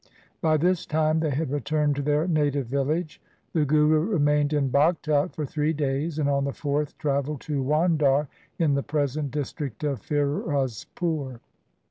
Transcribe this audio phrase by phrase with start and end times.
[0.41, 3.21] By this time they had returned to their native village.
[3.53, 8.27] The Guru remained in Bhagta for three days, and on the fourth travelled to Wandar
[8.57, 11.39] in the present district of Firozpur.